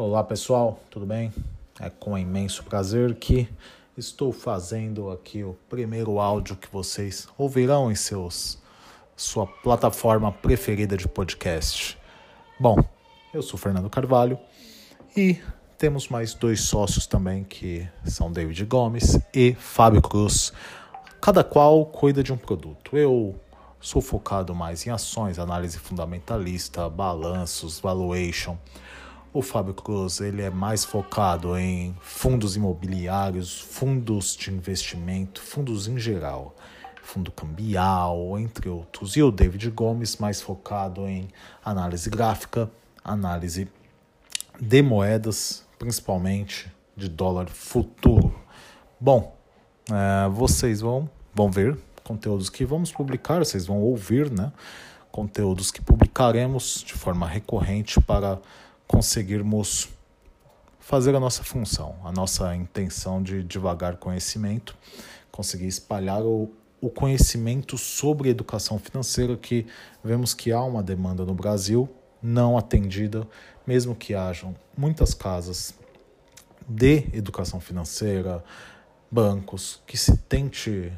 Olá 0.00 0.22
pessoal, 0.22 0.78
tudo 0.88 1.04
bem? 1.04 1.32
É 1.80 1.90
com 1.90 2.16
imenso 2.16 2.62
prazer 2.62 3.16
que 3.16 3.48
estou 3.96 4.30
fazendo 4.32 5.10
aqui 5.10 5.42
o 5.42 5.58
primeiro 5.68 6.20
áudio 6.20 6.54
que 6.54 6.68
vocês 6.70 7.26
ouvirão 7.36 7.90
em 7.90 7.96
seus 7.96 8.58
sua 9.16 9.44
plataforma 9.44 10.30
preferida 10.30 10.96
de 10.96 11.08
podcast. 11.08 11.98
Bom, 12.60 12.76
eu 13.34 13.42
sou 13.42 13.58
Fernando 13.58 13.90
Carvalho 13.90 14.38
e 15.16 15.36
temos 15.76 16.06
mais 16.06 16.32
dois 16.32 16.60
sócios 16.60 17.04
também 17.04 17.42
que 17.42 17.84
são 18.04 18.30
David 18.30 18.66
Gomes 18.66 19.18
e 19.34 19.52
Fábio 19.54 20.00
Cruz. 20.00 20.52
Cada 21.20 21.42
qual 21.42 21.84
cuida 21.84 22.22
de 22.22 22.32
um 22.32 22.36
produto. 22.36 22.96
Eu 22.96 23.34
sou 23.80 24.00
focado 24.00 24.54
mais 24.54 24.86
em 24.86 24.90
ações, 24.90 25.40
análise 25.40 25.76
fundamentalista, 25.76 26.88
balanços, 26.88 27.80
valuation 27.80 28.56
o 29.38 29.42
Fábio 29.42 29.72
Cruz 29.72 30.20
ele 30.20 30.42
é 30.42 30.50
mais 30.50 30.84
focado 30.84 31.56
em 31.56 31.94
fundos 32.00 32.56
imobiliários, 32.56 33.60
fundos 33.60 34.34
de 34.34 34.50
investimento, 34.50 35.40
fundos 35.40 35.86
em 35.86 35.96
geral, 35.96 36.56
fundo 37.04 37.30
cambial, 37.30 38.36
entre 38.36 38.68
outros. 38.68 39.16
E 39.16 39.22
o 39.22 39.30
David 39.30 39.70
Gomes 39.70 40.16
mais 40.16 40.42
focado 40.42 41.06
em 41.06 41.28
análise 41.64 42.10
gráfica, 42.10 42.68
análise 43.04 43.68
de 44.60 44.82
moedas, 44.82 45.64
principalmente 45.78 46.68
de 46.96 47.08
dólar 47.08 47.48
futuro. 47.48 48.34
Bom, 48.98 49.36
é, 49.88 50.28
vocês 50.30 50.80
vão, 50.80 51.08
vão 51.32 51.48
ver 51.48 51.78
conteúdos 52.02 52.50
que 52.50 52.64
vamos 52.64 52.90
publicar, 52.90 53.38
vocês 53.38 53.66
vão 53.66 53.80
ouvir, 53.80 54.32
né? 54.32 54.52
Conteúdos 55.12 55.70
que 55.70 55.80
publicaremos 55.80 56.82
de 56.84 56.94
forma 56.94 57.24
recorrente 57.24 58.00
para 58.00 58.40
conseguirmos 58.88 59.90
fazer 60.80 61.14
a 61.14 61.20
nossa 61.20 61.44
função, 61.44 61.94
a 62.02 62.10
nossa 62.10 62.56
intenção 62.56 63.22
de 63.22 63.44
divulgar 63.44 63.98
conhecimento, 63.98 64.74
conseguir 65.30 65.66
espalhar 65.66 66.22
o, 66.22 66.50
o 66.80 66.88
conhecimento 66.88 67.76
sobre 67.76 68.30
educação 68.30 68.78
financeira, 68.78 69.36
que 69.36 69.66
vemos 70.02 70.32
que 70.32 70.50
há 70.50 70.62
uma 70.62 70.82
demanda 70.82 71.24
no 71.24 71.34
Brasil 71.34 71.88
não 72.22 72.56
atendida, 72.56 73.28
mesmo 73.66 73.94
que 73.94 74.14
hajam 74.14 74.56
muitas 74.76 75.14
casas 75.14 75.74
de 76.66 77.06
educação 77.12 77.60
financeira, 77.60 78.42
bancos, 79.10 79.82
que 79.86 79.96
se 79.96 80.16
tente 80.16 80.92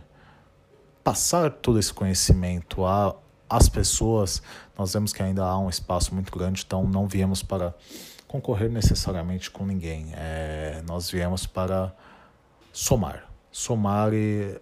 passar 1.03 1.51
todo 1.51 1.79
esse 1.79 1.93
conhecimento 1.93 2.85
a, 2.85 3.17
as 3.51 3.69
pessoas, 3.69 4.41
nós 4.79 4.93
vemos 4.93 5.13
que 5.13 5.21
ainda 5.23 5.45
há 5.45 5.59
um 5.59 5.69
espaço 5.69 6.15
muito 6.15 6.31
grande, 6.31 6.63
então 6.65 6.85
não 6.85 7.09
viemos 7.09 7.43
para 7.43 7.75
concorrer 8.29 8.71
necessariamente 8.71 9.51
com 9.51 9.67
ninguém. 9.67 10.13
É, 10.15 10.83
nós 10.87 11.11
viemos 11.11 11.47
para 11.47 11.93
somar, 12.73 13.29
somar 13.51 14.15
e 14.15 14.61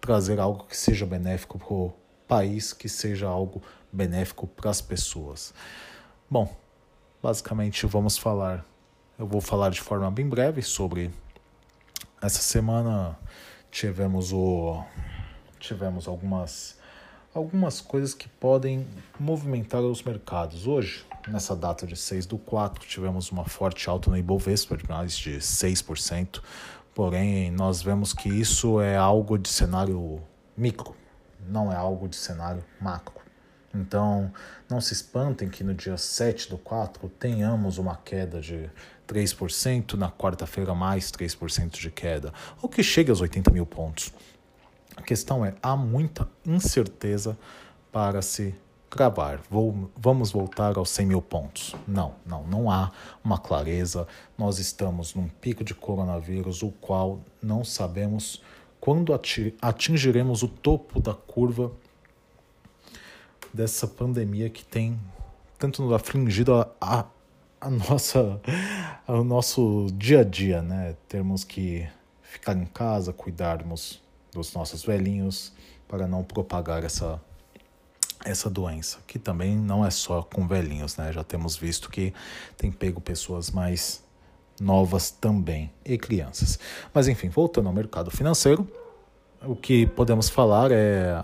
trazer 0.00 0.38
algo 0.38 0.64
que 0.64 0.76
seja 0.76 1.06
benéfico 1.06 1.58
para 1.58 1.72
o 1.72 1.94
país, 2.28 2.74
que 2.74 2.90
seja 2.90 3.26
algo 3.26 3.62
benéfico 3.90 4.46
para 4.46 4.70
as 4.70 4.82
pessoas. 4.82 5.54
Bom, 6.30 6.54
basicamente 7.22 7.86
vamos 7.86 8.18
falar, 8.18 8.64
eu 9.18 9.26
vou 9.26 9.40
falar 9.40 9.70
de 9.70 9.80
forma 9.80 10.10
bem 10.10 10.28
breve 10.28 10.60
sobre 10.60 11.10
essa 12.20 12.40
semana 12.40 13.18
tivemos 13.70 14.32
o 14.32 14.82
tivemos 15.58 16.08
algumas 16.08 16.78
algumas 17.36 17.82
coisas 17.82 18.14
que 18.14 18.28
podem 18.28 18.86
movimentar 19.20 19.82
os 19.82 20.02
mercados. 20.02 20.66
Hoje, 20.66 21.04
nessa 21.28 21.54
data 21.54 21.86
de 21.86 21.94
6 21.94 22.24
do 22.24 22.38
4, 22.38 22.86
tivemos 22.86 23.30
uma 23.30 23.44
forte 23.44 23.88
alta 23.90 24.08
no 24.08 24.16
Ibovespa 24.16 24.74
de 24.76 24.88
mais 24.88 25.16
de 25.16 25.36
6%, 25.36 26.40
porém 26.94 27.50
nós 27.50 27.82
vemos 27.82 28.14
que 28.14 28.30
isso 28.30 28.80
é 28.80 28.96
algo 28.96 29.36
de 29.36 29.50
cenário 29.50 30.22
micro, 30.56 30.96
não 31.46 31.70
é 31.70 31.76
algo 31.76 32.08
de 32.08 32.16
cenário 32.16 32.64
macro. 32.80 33.20
Então, 33.74 34.32
não 34.70 34.80
se 34.80 34.94
espantem 34.94 35.50
que 35.50 35.62
no 35.62 35.74
dia 35.74 35.98
7 35.98 36.48
do 36.48 36.56
4 36.56 37.06
tenhamos 37.10 37.76
uma 37.76 37.96
queda 37.96 38.40
de 38.40 38.70
3%, 39.06 39.92
na 39.92 40.10
quarta-feira 40.10 40.74
mais 40.74 41.12
3% 41.12 41.78
de 41.78 41.90
queda, 41.90 42.32
ou 42.62 42.68
que 42.70 42.82
chegue 42.82 43.10
aos 43.10 43.20
80 43.20 43.50
mil 43.50 43.66
pontos. 43.66 44.10
Questão 45.06 45.44
é, 45.44 45.54
há 45.62 45.76
muita 45.76 46.28
incerteza 46.44 47.38
para 47.92 48.20
se 48.20 48.52
cravar. 48.90 49.40
Vou, 49.48 49.88
vamos 49.96 50.32
voltar 50.32 50.76
aos 50.76 50.90
100 50.90 51.06
mil 51.06 51.22
pontos. 51.22 51.76
Não, 51.86 52.16
não, 52.26 52.42
não 52.44 52.68
há 52.68 52.90
uma 53.22 53.38
clareza. 53.38 54.08
Nós 54.36 54.58
estamos 54.58 55.14
num 55.14 55.28
pico 55.28 55.62
de 55.62 55.74
coronavírus, 55.74 56.60
o 56.62 56.72
qual 56.72 57.20
não 57.40 57.64
sabemos 57.64 58.42
quando 58.80 59.14
atingiremos 59.62 60.42
o 60.42 60.48
topo 60.48 61.00
da 61.00 61.14
curva 61.14 61.70
dessa 63.54 63.86
pandemia 63.86 64.50
que 64.50 64.64
tem 64.64 65.00
tanto 65.56 65.82
nos 65.82 65.92
afligido 65.92 66.54
a, 66.54 66.68
a, 66.80 67.04
a 67.60 67.70
nossa, 67.70 68.40
o 69.06 69.22
nosso 69.22 69.86
dia 69.94 70.20
a 70.20 70.24
dia, 70.24 70.62
né? 70.62 70.96
Termos 71.08 71.44
que 71.44 71.88
ficar 72.22 72.56
em 72.56 72.66
casa, 72.66 73.12
cuidarmos 73.12 74.04
dos 74.36 74.52
nossos 74.52 74.84
velhinhos 74.84 75.52
para 75.88 76.06
não 76.06 76.22
propagar 76.22 76.84
essa 76.84 77.20
essa 78.24 78.50
doença, 78.50 78.98
que 79.06 79.20
também 79.20 79.56
não 79.56 79.86
é 79.86 79.90
só 79.90 80.20
com 80.22 80.48
velhinhos, 80.48 80.96
né? 80.96 81.12
Já 81.12 81.22
temos 81.22 81.56
visto 81.56 81.88
que 81.88 82.12
tem 82.56 82.72
pego 82.72 83.00
pessoas 83.00 83.52
mais 83.52 84.02
novas 84.60 85.10
também 85.10 85.70
e 85.84 85.96
crianças. 85.96 86.58
Mas 86.92 87.06
enfim, 87.06 87.28
voltando 87.28 87.68
ao 87.68 87.72
mercado 87.72 88.10
financeiro, 88.10 88.68
o 89.44 89.54
que 89.54 89.86
podemos 89.86 90.28
falar 90.28 90.72
é 90.72 91.22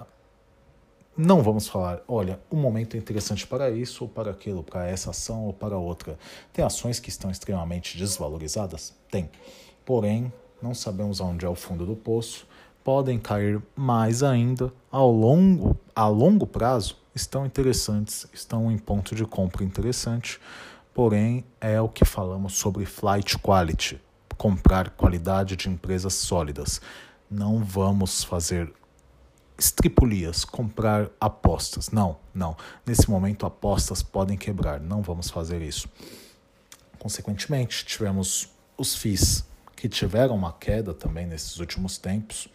não 1.16 1.42
vamos 1.42 1.68
falar, 1.68 2.02
olha, 2.08 2.40
um 2.50 2.56
momento 2.56 2.96
é 2.96 2.98
interessante 2.98 3.46
para 3.46 3.70
isso 3.70 4.04
ou 4.04 4.10
para 4.10 4.30
aquilo, 4.30 4.62
para 4.62 4.86
essa 4.86 5.10
ação 5.10 5.44
ou 5.44 5.52
para 5.52 5.76
outra. 5.76 6.18
Tem 6.52 6.64
ações 6.64 6.98
que 6.98 7.10
estão 7.10 7.30
extremamente 7.30 7.98
desvalorizadas? 7.98 8.94
Tem. 9.10 9.28
Porém, 9.84 10.32
não 10.62 10.72
sabemos 10.72 11.20
aonde 11.20 11.44
é 11.44 11.48
o 11.48 11.54
fundo 11.54 11.84
do 11.84 11.96
poço 11.96 12.46
podem 12.84 13.19
cair 13.19 13.62
mais 13.76 14.22
ainda 14.22 14.72
ao 14.91 15.10
longo, 15.10 15.76
a 15.94 16.06
longo 16.09 16.47
prazo, 16.47 16.97
estão 17.15 17.47
interessantes, 17.47 18.26
estão 18.32 18.70
em 18.70 18.78
ponto 18.78 19.15
de 19.15 19.25
compra 19.25 19.65
interessante, 19.65 20.41
porém 20.94 21.44
é 21.60 21.81
o 21.81 21.88
que 21.88 22.04
falamos 22.04 22.54
sobre 22.54 22.84
flight 22.84 23.38
quality, 23.38 24.00
comprar 24.37 24.91
qualidade 24.91 25.56
de 25.56 25.69
empresas 25.69 26.15
sólidas. 26.15 26.81
Não 27.31 27.62
vamos 27.65 28.25
fazer 28.25 28.72
estripulias, 29.59 30.44
comprar 30.44 31.09
apostas. 31.20 31.91
Não, 31.91 32.16
não. 32.34 32.56
Nesse 32.84 33.09
momento 33.09 33.47
apostas 33.47 34.03
podem 34.03 34.37
quebrar, 34.37 34.81
não 34.81 35.03
vamos 35.03 35.31
fazer 35.31 35.62
isso. 35.62 35.88
Consequentemente, 36.99 37.84
tivemos 37.84 38.49
os 38.76 38.94
FIIs 38.94 39.44
que 39.82 39.88
tiveram 39.88 40.37
uma 40.37 40.53
queda 40.53 40.94
também 40.94 41.26
nesses 41.26 41.59
últimos 41.59 41.98
tempos. 41.98 42.47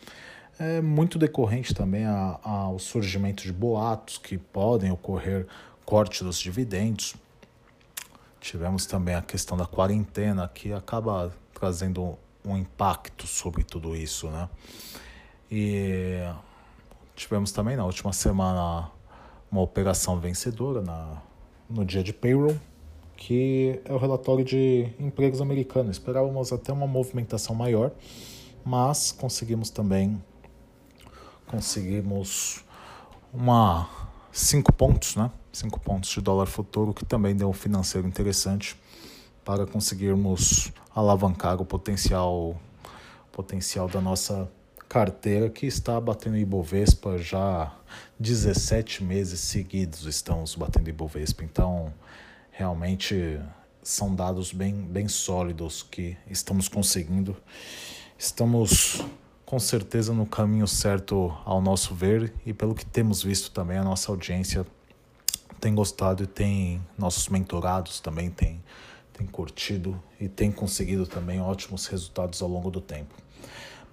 É 0.58 0.80
muito 0.80 1.20
decorrente 1.20 1.74
também 1.74 2.06
ao 2.06 2.80
surgimento 2.80 3.44
de 3.44 3.52
boatos 3.52 4.18
que 4.18 4.38
podem 4.38 4.92
ocorrer 4.92 5.46
corte 5.84 6.24
dos 6.24 6.40
dividendos. 6.40 7.16
Tivemos 8.40 8.86
também 8.86 9.14
a 9.14 9.22
questão 9.22 9.58
da 9.58 9.66
quarentena 9.66 10.48
que 10.48 10.72
acaba 10.72 11.36
trazendo 11.54 12.18
um 12.46 12.56
impacto 12.56 13.28
sobre 13.28 13.62
tudo 13.62 13.94
isso, 13.94 14.30
né? 14.30 14.48
E 15.52 16.20
tivemos 17.14 17.52
também 17.52 17.76
na 17.76 17.84
última 17.84 18.14
semana 18.14 18.90
uma 19.52 19.60
operação 19.60 20.18
vencedora 20.18 20.82
na, 20.82 21.22
no 21.70 21.84
dia 21.84 22.02
de 22.02 22.14
payroll, 22.14 22.58
que 23.18 23.82
é 23.84 23.92
o 23.92 23.98
relatório 23.98 24.46
de 24.46 24.88
empregos 25.00 25.42
americanos. 25.42 25.98
Esperávamos 25.98 26.54
até 26.54 26.72
uma 26.72 26.88
movimentação 26.88 27.56
maior, 27.56 27.92
mas 28.64 29.12
conseguimos 29.12 29.70
também 29.70 30.22
conseguimos 31.48 32.64
uma 33.34 33.90
cinco 34.32 34.72
pontos, 34.72 35.16
né? 35.16 35.32
Cinco 35.52 35.80
pontos 35.80 36.12
de 36.12 36.22
dólar 36.22 36.46
futuro, 36.46 36.94
que 36.94 37.04
também 37.04 37.36
deu 37.36 37.50
um 37.50 37.54
financeiro 37.54 38.08
interessante 38.08 38.78
para 39.44 39.66
conseguirmos 39.66 40.72
alavancar 40.94 41.60
o 41.62 41.66
potencial 41.66 42.56
potencial 43.32 43.88
da 43.88 44.02
nossa 44.02 44.50
carteira 44.90 45.50
que 45.50 45.66
está 45.66 46.00
batendo 46.00 46.38
Ibovespa 46.38 47.18
já 47.18 47.72
17 48.20 49.04
meses 49.04 49.40
seguidos 49.42 50.06
estamos 50.06 50.56
batendo 50.56 50.90
Ibovespa. 50.90 51.44
Então, 51.44 51.94
realmente 52.58 53.40
são 53.84 54.16
dados 54.16 54.52
bem, 54.52 54.74
bem 54.74 55.08
sólidos 55.08 55.84
que 55.84 56.18
estamos 56.28 56.68
conseguindo. 56.68 57.38
Estamos 58.18 59.06
com 59.46 59.60
certeza 59.60 60.12
no 60.12 60.26
caminho 60.26 60.68
certo 60.68 61.32
ao 61.46 61.62
nosso 61.62 61.94
ver 61.94 62.34
e 62.44 62.54
pelo 62.54 62.74
que 62.74 62.84
temos 62.84 63.22
visto 63.22 63.52
também 63.52 63.78
a 63.78 63.84
nossa 63.84 64.12
audiência 64.12 64.66
tem 65.62 65.74
gostado 65.74 66.24
e 66.24 66.28
tem 66.28 66.82
nossos 66.98 67.30
mentorados 67.30 68.00
também 68.00 68.30
tem 68.30 68.62
tem 69.14 69.26
curtido 69.26 70.02
e 70.20 70.28
tem 70.28 70.52
conseguido 70.52 71.08
também 71.08 71.40
ótimos 71.40 71.88
resultados 71.88 72.42
ao 72.42 72.50
longo 72.50 72.70
do 72.70 72.82
tempo. 72.82 73.16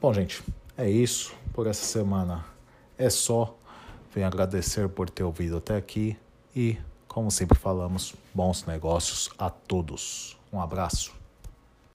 Bom, 0.00 0.12
gente, 0.12 0.42
é 0.76 0.88
isso 0.90 1.34
por 1.52 1.66
essa 1.66 1.84
semana. 1.84 2.44
É 2.98 3.08
só. 3.08 3.56
Venho 4.14 4.26
agradecer 4.26 4.88
por 4.88 5.08
ter 5.08 5.24
ouvido 5.24 5.56
até 5.56 5.76
aqui 5.76 6.16
e, 6.54 6.78
como 7.14 7.30
sempre 7.30 7.56
falamos, 7.56 8.12
bons 8.34 8.66
negócios 8.66 9.30
a 9.38 9.48
todos. 9.48 10.36
Um 10.52 10.60
abraço. 10.60 11.23